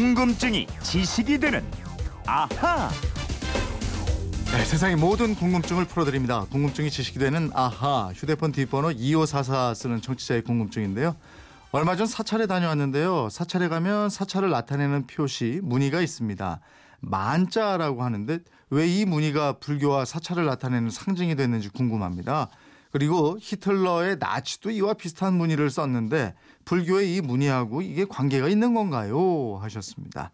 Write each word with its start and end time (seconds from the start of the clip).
궁금증이 0.00 0.66
지식이 0.82 1.38
되는 1.38 1.64
아하. 2.26 2.90
네, 4.52 4.62
세상의 4.62 4.96
모든 4.96 5.34
궁금증을 5.34 5.86
풀어드립니다. 5.86 6.44
궁금증이 6.50 6.90
지식이 6.90 7.18
되는 7.18 7.50
아하 7.54 8.12
휴대폰 8.14 8.52
뒷번호 8.52 8.90
2544 8.90 9.72
쓰는 9.72 10.02
청취자의 10.02 10.42
궁금증인데요. 10.42 11.16
얼마 11.72 11.96
전 11.96 12.06
사찰에 12.06 12.46
다녀왔는데요. 12.46 13.30
사찰에 13.30 13.68
가면 13.68 14.10
사찰을 14.10 14.50
나타내는 14.50 15.06
표시 15.06 15.60
무늬가 15.62 16.02
있습니다. 16.02 16.60
만자라고 17.00 18.02
하는데 18.02 18.40
왜 18.68 18.86
이 18.88 19.06
무늬가 19.06 19.54
불교와 19.54 20.04
사찰을 20.04 20.44
나타내는 20.44 20.90
상징이 20.90 21.36
됐는지 21.36 21.70
궁금합니다. 21.70 22.50
그리고 22.96 23.36
히틀러의 23.38 24.16
나치도 24.18 24.70
이와 24.70 24.94
비슷한 24.94 25.34
무늬를 25.34 25.68
썼는데 25.68 26.32
불교의 26.64 27.14
이 27.14 27.20
무늬하고 27.20 27.82
이게 27.82 28.06
관계가 28.06 28.48
있는 28.48 28.72
건가요? 28.72 29.58
하셨습니다. 29.60 30.30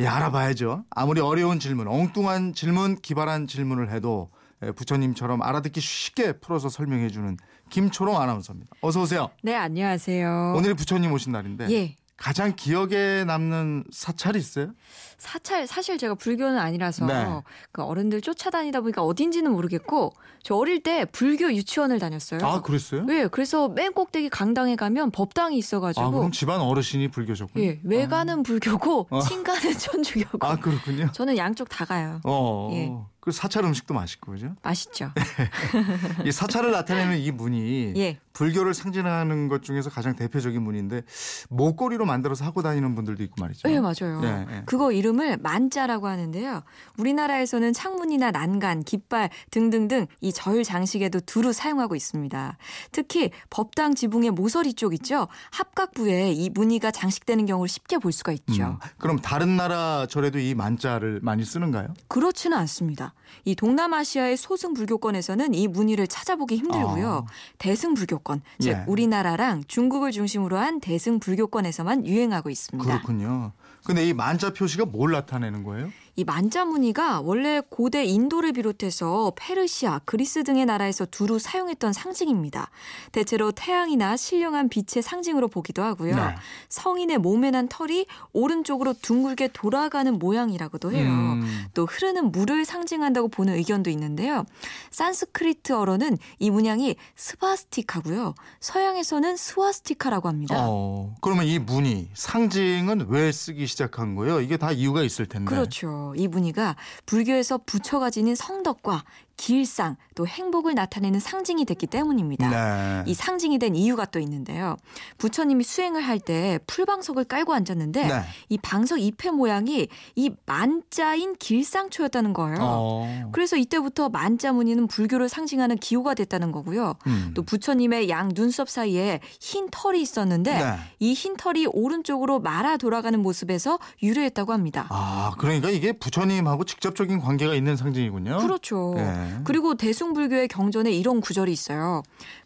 예, 0.00 0.06
알아봐야죠. 0.06 0.84
아무리 0.90 1.22
어려운 1.22 1.58
질문, 1.58 1.88
엉뚱한 1.88 2.52
질문, 2.52 2.96
기발한 3.00 3.46
질문을 3.46 3.90
해도 3.90 4.28
예, 4.62 4.72
부처님처럼 4.72 5.40
알아듣기 5.40 5.80
쉽게 5.80 6.32
풀어서 6.32 6.68
설명해주는 6.68 7.38
김초롱 7.70 8.20
아나운서입니다. 8.20 8.76
어서 8.82 9.00
오세요. 9.00 9.30
네, 9.42 9.54
안녕하세요. 9.54 10.52
오늘이 10.54 10.74
부처님 10.74 11.10
오신 11.10 11.32
날인데 11.32 11.70
예. 11.70 11.96
가장 12.16 12.54
기억에 12.56 13.24
남는 13.24 13.84
사찰이 13.90 14.38
있어요? 14.38 14.72
사찰 15.18 15.66
사실 15.66 15.98
제가 15.98 16.14
불교는 16.14 16.58
아니라서 16.58 17.04
네. 17.06 17.42
그 17.72 17.82
어른들 17.82 18.20
쫓아다니다 18.22 18.80
보니까 18.80 19.02
어딘지는 19.02 19.52
모르겠고 19.52 20.12
저 20.42 20.54
어릴 20.54 20.82
때 20.82 21.04
불교 21.04 21.52
유치원을 21.52 21.98
다녔어요. 21.98 22.40
아, 22.42 22.62
그랬어요? 22.62 23.04
네, 23.04 23.26
그래서 23.28 23.68
맨 23.68 23.92
꼭대기 23.92 24.28
강당에 24.30 24.76
가면 24.76 25.10
법당이 25.10 25.58
있어가지고 25.58 26.06
아, 26.06 26.10
그럼 26.10 26.32
집안 26.32 26.60
어르신이 26.60 27.08
불교셨군요. 27.08 27.64
예, 27.64 27.80
외가는 27.82 28.42
불교고 28.42 29.08
어. 29.10 29.20
친가는 29.20 29.72
천주교고. 29.76 30.46
아, 30.46 30.56
그렇군요. 30.56 31.10
저는 31.12 31.36
양쪽 31.36 31.68
다 31.68 31.84
가요. 31.84 32.20
어, 32.24 32.70
예. 32.72 32.92
그 33.26 33.32
사찰 33.32 33.64
음식도 33.64 33.92
맛있고 33.92 34.30
그죠? 34.30 34.54
맛있죠. 34.62 35.10
이 36.24 36.30
사찰을 36.30 36.70
나타내는 36.70 37.18
이 37.18 37.32
문이 37.32 37.92
예. 37.96 38.20
불교를 38.34 38.72
상징하는 38.72 39.48
것 39.48 39.64
중에서 39.64 39.90
가장 39.90 40.14
대표적인 40.14 40.62
문인데 40.62 41.02
목걸이로 41.48 42.04
만들어서 42.06 42.44
하고 42.44 42.62
다니는 42.62 42.94
분들도 42.94 43.24
있고 43.24 43.34
말이죠. 43.40 43.66
네, 43.66 43.80
맞아요. 43.80 44.20
예, 44.22 44.46
예. 44.58 44.62
그거 44.66 44.92
이름을 44.92 45.38
만자라고 45.38 46.06
하는데요. 46.06 46.62
우리나라에서는 46.98 47.72
창문이나 47.72 48.30
난간, 48.30 48.84
깃발 48.84 49.30
등등등 49.50 50.06
이 50.20 50.30
절 50.32 50.62
장식에도 50.62 51.18
두루 51.20 51.52
사용하고 51.52 51.96
있습니다. 51.96 52.58
특히 52.92 53.30
법당 53.50 53.96
지붕의 53.96 54.30
모서리 54.32 54.74
쪽 54.74 54.94
있죠. 54.94 55.26
합각부에 55.50 56.30
이 56.30 56.48
무늬가 56.50 56.92
장식되는 56.92 57.46
경우를 57.46 57.68
쉽게 57.68 57.98
볼 57.98 58.12
수가 58.12 58.30
있죠. 58.32 58.64
음, 58.64 58.78
그럼 58.98 59.18
다른 59.18 59.56
나라 59.56 60.06
절에도 60.08 60.38
이 60.38 60.54
만자를 60.54 61.18
많이 61.24 61.44
쓰는가요? 61.44 61.88
그렇지는 62.06 62.56
않습니다. 62.58 63.14
이 63.44 63.54
동남아시아의 63.54 64.36
소승 64.36 64.74
불교권에서는 64.74 65.54
이 65.54 65.68
무늬를 65.68 66.06
찾아보기 66.06 66.56
힘들고요. 66.56 67.24
아. 67.26 67.32
대승 67.58 67.94
불교권, 67.94 68.42
즉 68.58 68.68
예. 68.70 68.84
우리나라랑 68.86 69.64
중국을 69.68 70.10
중심으로 70.10 70.58
한 70.58 70.80
대승 70.80 71.20
불교권에서만 71.20 72.06
유행하고 72.06 72.50
있습니다. 72.50 72.84
그렇군요. 72.84 73.52
근데 73.84 74.04
이 74.04 74.12
만자 74.12 74.52
표시가 74.52 74.84
뭘 74.84 75.12
나타내는 75.12 75.62
거예요? 75.62 75.90
이 76.18 76.24
만자 76.24 76.64
무늬가 76.64 77.20
원래 77.20 77.60
고대 77.68 78.02
인도를 78.04 78.54
비롯해서 78.54 79.34
페르시아, 79.36 80.00
그리스 80.06 80.44
등의 80.44 80.64
나라에서 80.64 81.04
두루 81.04 81.38
사용했던 81.38 81.92
상징입니다. 81.92 82.70
대체로 83.12 83.52
태양이나 83.52 84.16
신령한 84.16 84.70
빛의 84.70 85.02
상징으로 85.02 85.48
보기도 85.48 85.82
하고요. 85.82 86.16
네. 86.16 86.22
성인의 86.70 87.18
몸에 87.18 87.50
난 87.50 87.68
털이 87.68 88.06
오른쪽으로 88.32 88.94
둥글게 88.94 89.48
돌아가는 89.52 90.18
모양이라고도 90.18 90.92
해요. 90.92 91.10
음. 91.10 91.66
또 91.74 91.84
흐르는 91.84 92.32
물을 92.32 92.64
상징한다고 92.64 93.28
보는 93.28 93.54
의견도 93.54 93.90
있는데요. 93.90 94.46
산스크리트어로는 94.92 96.16
이 96.38 96.50
문양이 96.50 96.96
스바스티카고요. 97.14 98.34
서양에서는 98.60 99.36
스와스티카라고 99.36 100.28
합니다. 100.28 100.56
어, 100.60 101.14
그러면 101.20 101.44
이 101.44 101.58
무늬 101.58 102.08
상징은 102.14 103.06
왜 103.10 103.30
쓰기 103.32 103.66
시작한 103.66 104.14
거예요? 104.14 104.40
이게 104.40 104.56
다 104.56 104.72
이유가 104.72 105.02
있을 105.02 105.26
텐데. 105.26 105.50
그렇죠. 105.50 106.05
이 106.14 106.28
무늬가 106.28 106.76
불교에서 107.06 107.58
부처가 107.58 108.10
지닌 108.10 108.34
성덕과 108.34 109.04
길상 109.36 109.96
또 110.14 110.26
행복을 110.26 110.74
나타내는 110.74 111.20
상징이 111.20 111.64
됐기 111.66 111.86
때문입니다. 111.86 112.48
네. 112.48 113.02
이 113.06 113.14
상징이 113.14 113.58
된 113.58 113.74
이유가 113.76 114.04
또 114.06 114.18
있는데요. 114.18 114.76
부처님이 115.18 115.64
수행을 115.64 116.02
할 116.02 116.16
때 116.26 116.58
풀방석을 116.66 117.24
깔고 117.24 117.52
앉았는데 117.52 118.06
네. 118.06 118.22
이 118.48 118.58
방석 118.58 118.98
잎의 119.00 119.32
모양이 119.32 119.86
이 120.16 120.30
만자인 120.46 121.36
길상초였다는 121.38 122.32
거예요. 122.32 122.56
어. 122.60 123.28
그래서 123.32 123.56
이때부터 123.56 124.08
만자 124.08 124.52
무늬는 124.52 124.86
불교를 124.86 125.28
상징하는 125.28 125.76
기호가 125.76 126.14
됐다는 126.14 126.50
거고요. 126.52 126.94
음. 127.06 127.32
또 127.34 127.42
부처님의 127.42 128.08
양 128.08 128.30
눈썹 128.34 128.68
사이에 128.68 129.20
흰 129.40 129.68
털이 129.70 130.00
있었는데 130.00 130.58
네. 130.58 130.76
이흰 130.98 131.36
털이 131.36 131.66
오른쪽으로 131.66 132.40
말아 132.40 132.76
돌아가는 132.78 133.20
모습에서 133.20 133.78
유래했다고 134.02 134.52
합니다. 134.52 134.86
아, 134.88 135.32
그러니까 135.38 135.70
이게 135.70 135.92
부처님하고 135.92 136.64
직접적인 136.64 137.20
관계가 137.20 137.54
있는 137.54 137.76
상징이군요. 137.76 138.38
그렇죠. 138.38 138.94
네. 138.96 139.25
그리고 139.44 139.74
대승불교의 139.74 140.48
경전에 140.48 140.90
이런 140.90 141.20
구절이 141.20 141.52
있어요. 141.52 142.02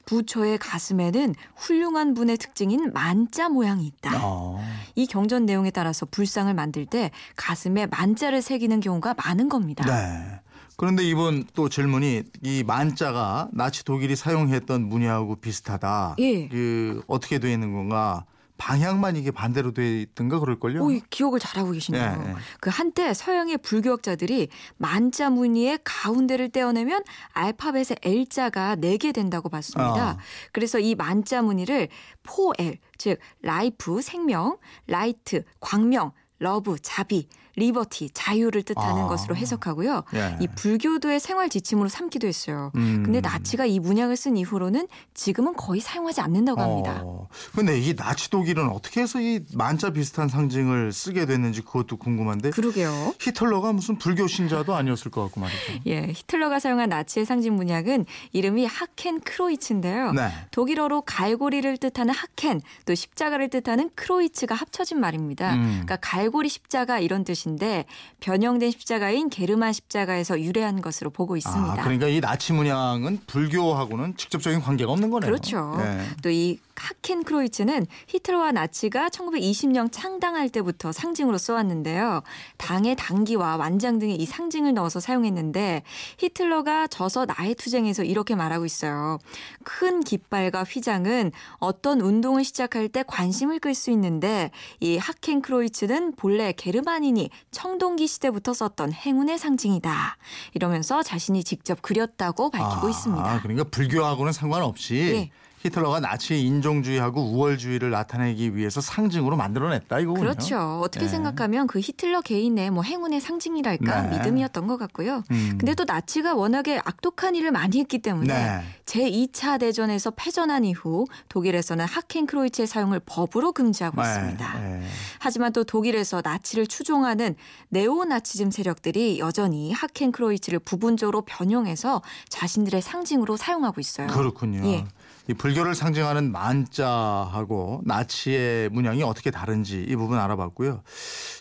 부처의 0.06 0.58
가슴에는 0.58 1.34
훌륭한 1.56 2.14
분의 2.14 2.36
특징인 2.38 2.92
만자 2.92 3.48
모양이 3.48 3.86
있다. 3.86 4.18
어. 4.22 4.60
이 4.94 5.06
경전 5.06 5.46
내용에 5.46 5.70
따라서 5.70 6.06
불상을 6.06 6.52
만들 6.54 6.86
때 6.86 7.10
가슴에 7.36 7.86
만자를 7.86 8.42
새기는 8.42 8.80
경우가 8.80 9.14
많은 9.14 9.48
겁니다. 9.48 9.84
네. 9.84 10.40
그런데 10.76 11.04
이번 11.04 11.44
또 11.54 11.68
질문이 11.68 12.22
이 12.42 12.64
만자가 12.66 13.50
나치 13.52 13.84
독일이 13.84 14.16
사용했던 14.16 14.88
무늬하고 14.88 15.36
비슷하다. 15.36 16.16
예. 16.20 16.48
그 16.48 17.02
어떻게 17.06 17.38
돼 17.38 17.52
있는 17.52 17.74
건가? 17.74 18.24
방향만 18.60 19.16
이게 19.16 19.30
반대로 19.30 19.72
돼 19.72 20.02
있던가 20.02 20.38
그럴걸요? 20.38 20.82
오, 20.82 20.90
이 20.90 21.00
기억을 21.08 21.40
잘하고 21.40 21.70
계시네요. 21.72 22.02
예, 22.02 22.30
예. 22.30 22.34
그 22.60 22.68
한때 22.68 23.14
서양의 23.14 23.56
불교학자들이 23.58 24.50
만자 24.76 25.30
무늬의 25.30 25.78
가운데를 25.82 26.50
떼어내면 26.50 27.02
알파벳의 27.32 27.96
L자가 28.02 28.76
4개 28.76 29.14
된다고 29.14 29.48
봤습니다. 29.48 30.10
어. 30.10 30.18
그래서 30.52 30.78
이 30.78 30.94
만자 30.94 31.40
무늬를 31.40 31.88
four 32.22 32.60
L, 32.60 32.78
즉 32.98 33.18
life, 33.40 34.02
생명, 34.02 34.58
light, 34.86 35.42
광명, 35.60 36.12
love, 36.38 36.76
자비, 36.82 37.28
liberty, 37.60 38.10
자유를 38.14 38.62
뜻하는 38.62 39.02
아. 39.02 39.06
것으로 39.06 39.36
해석하고요. 39.36 40.02
예. 40.14 40.36
이 40.40 40.48
불교도의 40.48 41.20
생활 41.20 41.48
지침으로 41.48 41.88
삼기도 41.88 42.26
했어요. 42.26 42.72
음. 42.74 43.02
근데 43.04 43.20
나치가 43.20 43.66
이 43.66 43.78
문양을 43.78 44.16
쓴 44.16 44.36
이후로는 44.36 44.88
지금은 45.14 45.54
거의 45.54 45.80
사용하지 45.80 46.20
않는다고 46.20 46.60
합니다. 46.60 47.02
어. 47.04 47.28
근데 47.54 47.78
이 47.78 47.94
나치 47.94 48.30
독일은 48.30 48.70
어떻게 48.70 49.02
해서 49.02 49.20
이 49.20 49.40
만자 49.54 49.90
비슷한 49.90 50.28
상징을 50.28 50.92
쓰게 50.92 51.26
됐는지 51.26 51.60
그것도 51.62 51.98
궁금한데 51.98 52.50
그러게요. 52.50 53.14
히틀러가 53.20 53.72
무슨 53.72 53.98
불교 53.98 54.26
신자도 54.26 54.74
아니었을 54.74 55.10
것 55.10 55.22
같고 55.24 55.40
말이죠. 55.40 55.60
예, 55.86 56.08
히틀러가 56.08 56.58
사용한 56.58 56.88
나치의 56.88 57.26
상징 57.26 57.54
문양은 57.56 58.06
이름이 58.32 58.64
하켄 58.64 59.20
크로이츠인데요. 59.20 60.12
네. 60.12 60.30
독일어로 60.50 61.02
갈고리를 61.02 61.76
뜻하는 61.76 62.14
하켄, 62.14 62.62
또 62.86 62.94
십자가를 62.94 63.50
뜻하는 63.50 63.90
크로이츠가 63.94 64.54
합쳐진 64.54 64.98
말입니다. 64.98 65.54
음. 65.54 65.62
그러니까 65.84 65.96
갈고리 65.96 66.48
십자가 66.48 66.98
이런 66.98 67.24
뜻인 67.24 67.49
데 67.56 67.84
변형된 68.20 68.70
십자가인 68.70 69.28
게르만 69.28 69.72
십자가에서 69.72 70.40
유래한 70.40 70.80
것으로 70.80 71.10
보고 71.10 71.36
있습니다. 71.36 71.72
아, 71.72 71.82
그러니까 71.82 72.08
이 72.08 72.20
나치 72.20 72.52
문양은 72.52 73.20
불교하고는 73.26 74.16
직접적인 74.16 74.60
관계가 74.60 74.90
없는 74.92 75.10
거네요. 75.10 75.30
그렇죠. 75.30 75.74
네. 75.78 76.06
또이 76.22 76.58
하켄 76.80 77.24
크로이츠는 77.24 77.86
히틀러와 78.08 78.52
나치가 78.52 79.08
1920년 79.08 79.88
창당할 79.92 80.48
때부터 80.48 80.92
상징으로 80.92 81.36
써왔는데요. 81.36 82.22
당의 82.56 82.96
당기와 82.96 83.56
완장 83.56 83.98
등의 83.98 84.16
이 84.16 84.24
상징을 84.24 84.74
넣어서 84.74 84.98
사용했는데 84.98 85.82
히틀러가 86.18 86.86
저서 86.86 87.26
나의 87.26 87.54
투쟁에서 87.54 88.02
이렇게 88.02 88.34
말하고 88.34 88.64
있어요. 88.64 89.18
큰 89.62 90.00
깃발과 90.00 90.64
휘장은 90.64 91.32
어떤 91.58 92.00
운동을 92.00 92.44
시작할 92.44 92.88
때 92.88 93.04
관심을 93.06 93.58
끌 93.58 93.74
수 93.74 93.90
있는데 93.90 94.50
이 94.80 94.96
하켄 94.96 95.42
크로이츠는 95.42 96.16
본래 96.16 96.52
게르만인이 96.52 97.29
청동기 97.50 98.06
시대부터 98.06 98.52
썼던 98.52 98.92
행운의 98.92 99.38
상징이다. 99.38 100.16
이러면서 100.54 101.02
자신이 101.02 101.44
직접 101.44 101.80
그렸다고 101.82 102.50
밝히고 102.50 102.86
아, 102.86 102.90
있습니다. 102.90 103.40
그러니까 103.42 103.64
불교하고는 103.64 104.32
상관없이 104.32 104.94
예. 104.96 105.30
히틀러가 105.62 106.00
나치의 106.00 106.42
인종주의하고 106.44 107.20
우월주의를 107.32 107.90
나타내기 107.90 108.56
위해서 108.56 108.80
상징으로 108.80 109.36
만들어냈다 109.36 110.00
이거군요. 110.00 110.22
그렇죠. 110.22 110.80
어떻게 110.82 111.04
네. 111.04 111.10
생각하면 111.10 111.66
그 111.66 111.80
히틀러 111.80 112.22
개인의 112.22 112.70
뭐 112.70 112.82
행운의 112.82 113.20
상징이랄까 113.20 114.02
네. 114.02 114.18
믿음이었던 114.18 114.66
것 114.66 114.78
같고요. 114.78 115.22
음. 115.30 115.56
근데 115.58 115.74
또 115.74 115.84
나치가 115.84 116.34
워낙에 116.34 116.80
악독한 116.82 117.34
일을 117.34 117.50
많이 117.52 117.78
했기 117.78 117.98
때문에 117.98 118.32
네. 118.32 118.62
제2차 118.90 119.60
대전에서 119.60 120.10
패전한 120.10 120.64
이후 120.64 121.06
독일에서는 121.28 121.84
하켄크로이츠의 121.84 122.66
사용을 122.66 123.00
법으로 123.06 123.52
금지하고 123.52 124.02
있습니다. 124.02 124.58
네. 124.58 124.82
하지만 125.20 125.52
또 125.52 125.62
독일에서 125.62 126.22
나치를 126.24 126.66
추종하는 126.66 127.36
네오나치즘 127.68 128.50
세력들이 128.50 129.20
여전히 129.20 129.72
하켄크로이츠를 129.72 130.58
부분적으로 130.58 131.22
변형해서 131.22 132.02
자신들의 132.28 132.82
상징으로 132.82 133.36
사용하고 133.36 133.80
있어요. 133.80 134.08
그렇군요. 134.08 134.66
예. 134.68 134.84
이 135.28 135.34
불교를 135.34 135.76
상징하는 135.76 136.32
만자하고 136.32 137.82
나치의 137.84 138.70
문양이 138.70 139.04
어떻게 139.04 139.30
다른지 139.30 139.86
이 139.88 139.94
부분 139.94 140.18
알아봤고요. 140.18 140.82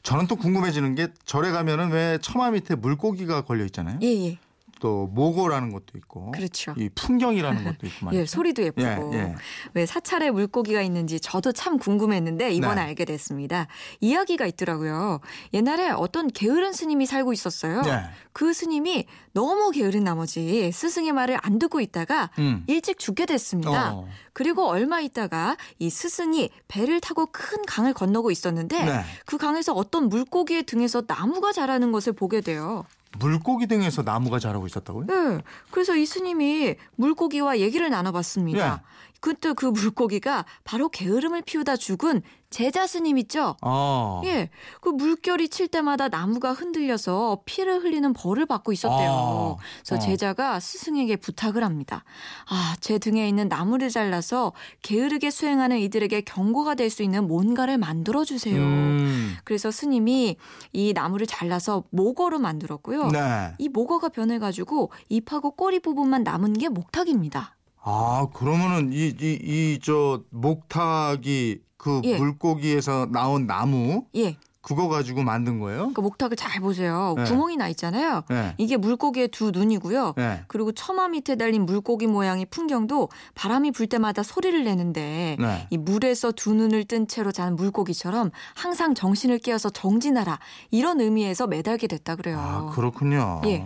저는 0.03 0.27
또 0.27 0.35
궁금해지는 0.35 0.93
게 0.93 1.07
절에 1.25 1.49
가면은 1.49 1.89
왜 1.89 2.19
처마 2.21 2.51
밑에 2.51 2.75
물고기가 2.75 3.41
걸려 3.41 3.65
있잖아요. 3.65 3.97
예, 4.03 4.07
예. 4.27 4.37
또 4.79 5.07
모고라는 5.07 5.71
것도 5.71 5.97
있고, 5.97 6.31
그렇죠. 6.31 6.73
이 6.77 6.89
풍경이라는 6.89 7.63
것도 7.63 7.87
있고 7.87 8.05
말이죠. 8.07 8.21
예, 8.21 8.25
소리도 8.25 8.63
예쁘고 8.63 9.13
예, 9.13 9.19
예. 9.19 9.35
왜 9.73 9.85
사찰에 9.85 10.31
물고기가 10.31 10.81
있는지 10.81 11.19
저도 11.19 11.51
참 11.51 11.77
궁금했는데 11.77 12.51
이번에 12.51 12.75
네. 12.75 12.81
알게 12.81 13.05
됐습니다. 13.05 13.67
이야기가 13.99 14.45
있더라고요. 14.47 15.19
옛날에 15.53 15.89
어떤 15.89 16.27
게으른 16.27 16.73
스님이 16.73 17.05
살고 17.05 17.33
있었어요. 17.33 17.81
네. 17.81 18.03
그 18.33 18.53
스님이 18.53 19.05
너무 19.33 19.71
게으른 19.71 20.03
나머지 20.03 20.71
스승의 20.71 21.11
말을 21.11 21.37
안 21.41 21.59
듣고 21.59 21.81
있다가 21.81 22.29
음. 22.39 22.63
일찍 22.67 22.99
죽게 22.99 23.25
됐습니다. 23.25 23.93
어. 23.93 24.07
그리고 24.33 24.67
얼마 24.67 25.01
있다가 25.01 25.57
이 25.79 25.89
스승이 25.89 26.49
배를 26.67 27.01
타고 27.01 27.25
큰 27.25 27.65
강을 27.65 27.93
건너고 27.93 28.31
있었는데 28.31 28.85
네. 28.85 29.01
그 29.25 29.37
강에서 29.37 29.73
어떤 29.73 30.09
물고기의 30.09 30.63
등에서 30.63 31.03
나무가 31.05 31.51
자라는 31.51 31.91
것을 31.91 32.13
보게 32.13 32.41
돼요. 32.41 32.85
물고기 33.17 33.67
등에서 33.67 34.03
나무가 34.03 34.39
자라고 34.39 34.67
있었다고요? 34.67 35.05
네. 35.07 35.41
그래서 35.71 35.95
이 35.95 36.05
스님이 36.05 36.75
물고기와 36.95 37.59
얘기를 37.59 37.89
나눠봤습니다. 37.89 38.81
예. 38.83 38.89
그때 39.19 39.53
그 39.53 39.65
물고기가 39.65 40.45
바로 40.63 40.89
게으름을 40.89 41.41
피우다 41.41 41.75
죽은 41.75 42.21
제자 42.49 42.87
스님 42.87 43.17
있죠? 43.19 43.55
아. 43.61 44.21
예. 44.25 44.49
그 44.81 44.89
물결이 44.89 45.49
칠 45.49 45.67
때마다 45.67 46.07
나무가 46.09 46.51
흔들려서 46.51 47.41
피를 47.45 47.83
흘리는 47.83 48.11
벌을 48.13 48.45
받고 48.47 48.71
있었대요. 48.73 49.57
아. 49.59 49.63
그래서 49.83 49.95
어. 49.95 49.99
제자가 49.99 50.59
스승에게 50.59 51.15
부탁을 51.17 51.63
합니다. 51.63 52.03
아, 52.49 52.75
제 52.79 52.97
등에 52.97 53.27
있는 53.29 53.47
나무를 53.49 53.89
잘라서 53.89 54.53
게으르게 54.81 55.29
수행하는 55.29 55.77
이들에게 55.79 56.21
경고가 56.21 56.75
될 56.75 56.89
수 56.89 57.03
있는 57.03 57.27
뭔가를 57.27 57.77
만들어 57.77 58.25
주세요. 58.25 58.59
음. 58.59 59.35
그래서 59.43 59.69
스님이 59.69 60.37
이 60.73 60.91
나무를 60.93 61.27
잘라서 61.27 61.83
모거로 61.91 62.39
만들었고요. 62.39 63.09
네. 63.09 63.53
이 63.59 63.69
모거가 63.69 64.09
변해 64.09 64.39
가지고 64.39 64.91
잎하고 65.07 65.51
꼬리 65.51 65.79
부분만 65.79 66.23
남은 66.23 66.53
게 66.53 66.67
목탁입니다. 66.67 67.55
아, 67.81 68.27
그러면은 68.33 68.91
이 68.93 69.13
이 69.19 69.39
이 69.75 69.79
저 69.81 70.21
목탁이 70.31 71.59
그 71.77 72.01
예. 72.03 72.17
물고기에서 72.17 73.07
나온 73.11 73.47
나무 73.47 74.05
예. 74.15 74.37
그거 74.61 74.89
가지고 74.89 75.23
만든 75.23 75.59
거예요? 75.59 75.91
그 75.95 76.01
목탁을 76.01 76.35
잘 76.35 76.59
보세요. 76.59 77.13
네. 77.17 77.23
구멍이 77.23 77.55
나 77.55 77.69
있잖아요. 77.69 78.23
네. 78.29 78.53
이게 78.57 78.75
물고기의 78.75 79.29
두 79.29 79.51
눈이고요. 79.51 80.13
네. 80.17 80.43
그리고 80.47 80.73
처마 80.73 81.07
밑에 81.07 81.37
달린 81.37 81.65
물고기 81.65 82.05
모양의 82.07 82.45
풍경도 82.51 83.07
바람이 83.35 83.71
불 83.71 83.87
때마다 83.87 84.21
소리를 84.21 84.61
내는데 84.65 85.37
네. 85.39 85.67
이 85.69 85.77
물에서 85.77 86.33
두 86.33 86.53
눈을 86.53 86.83
뜬 86.83 87.07
채로 87.07 87.31
자는 87.31 87.55
물고기처럼 87.55 88.31
항상 88.53 88.93
정신을 88.93 89.39
깨어서 89.39 89.69
정진하라 89.69 90.37
이런 90.71 90.99
의미에서 90.99 91.47
매달게 91.47 91.87
됐다 91.87 92.17
그래요. 92.17 92.37
아, 92.39 92.65
그렇군요. 92.75 93.41
예. 93.45 93.65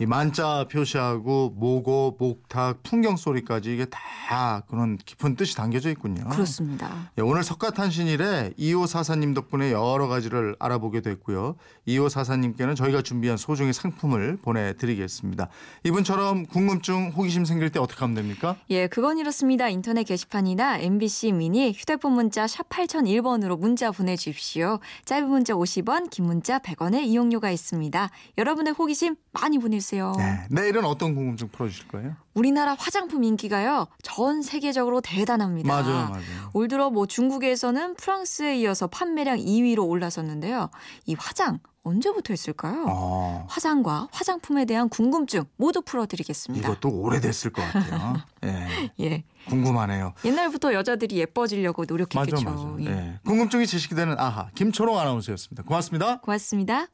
이 0.00 0.06
만자 0.06 0.66
표시하고 0.70 1.52
모고, 1.54 2.16
목탁, 2.18 2.82
풍경 2.82 3.16
소리까지 3.16 3.74
이게 3.74 3.84
다 3.84 4.62
그런 4.68 4.96
깊은 4.96 5.36
뜻이 5.36 5.54
담겨져 5.54 5.90
있군요. 5.90 6.24
그렇습니다. 6.30 7.10
예, 7.18 7.22
오늘 7.22 7.44
석가탄신일에 7.44 8.54
이호 8.56 8.86
사사님 8.86 9.34
덕분에 9.34 9.70
여러 9.72 10.08
가지를 10.08 10.56
알아보게 10.58 11.02
됐고요. 11.02 11.56
이호 11.84 12.08
사사님께는 12.08 12.74
저희가 12.74 13.02
준비한 13.02 13.36
소중의 13.36 13.74
상품을 13.74 14.38
보내드리겠습니다. 14.42 15.48
이분처럼 15.84 16.46
궁금증, 16.46 17.10
호기심 17.10 17.44
생길 17.44 17.68
때 17.70 17.78
어떻게 17.78 18.00
하면 18.00 18.14
됩니까? 18.14 18.56
예, 18.70 18.86
그건 18.86 19.18
이렇습니다. 19.18 19.68
인터넷 19.68 20.04
게시판이나 20.04 20.78
MBC 20.78 21.32
미니 21.32 21.72
휴대폰 21.72 22.12
문자 22.12 22.46
샵 22.46 22.68
8001번으로 22.70 23.58
문자 23.58 23.90
보내주십시오. 23.90 24.78
짧은 25.04 25.28
문자 25.28 25.52
50원, 25.52 26.08
긴 26.08 26.24
문자 26.24 26.58
100원의 26.60 27.02
이용료가 27.02 27.50
있습니다. 27.50 28.10
여러분의 28.38 28.72
호기심 28.72 29.16
많이 29.32 29.58
보내주세요. 29.58 29.81
네. 30.16 30.46
내일은 30.50 30.84
어떤 30.84 31.14
궁금증 31.14 31.48
풀어주실 31.48 31.88
거예요? 31.88 32.16
우리나라 32.34 32.74
화장품 32.78 33.24
인기가요, 33.24 33.86
전 34.02 34.42
세계적으로 34.42 35.00
대단합니다. 35.00 35.68
맞아요, 35.68 36.08
맞아요. 36.08 36.22
올 36.54 36.68
들어 36.68 36.90
뭐 36.90 37.06
중국에서는 37.06 37.94
프랑스에 37.96 38.56
이어서 38.58 38.86
판매량 38.86 39.38
2위로 39.38 39.88
올라섰는데요. 39.88 40.70
이 41.06 41.14
화장 41.18 41.58
언제부터 41.84 42.32
했을까요? 42.32 42.86
아, 42.88 43.44
화장과 43.48 44.08
화장품에 44.12 44.64
대한 44.64 44.88
궁금증 44.88 45.44
모두 45.56 45.82
풀어드리겠습니다. 45.82 46.68
이것도 46.68 46.88
오래됐을 46.88 47.52
것 47.52 47.62
같아요. 47.62 48.16
예, 48.44 48.92
예. 49.00 49.24
궁금하네요. 49.48 50.14
옛날부터 50.24 50.74
여자들이 50.74 51.16
예뻐지려고 51.18 51.82
맞아, 51.82 51.92
노력했겠죠. 51.92 52.50
맞아. 52.50 52.76
예. 52.80 52.86
예. 52.86 53.20
궁금증이 53.24 53.66
지식이 53.66 53.94
되는 53.94 54.18
아하 54.18 54.48
김초롱 54.54 54.98
아나운서였습니다. 54.98 55.64
고맙습니다. 55.64 56.20
고맙습니다. 56.20 56.86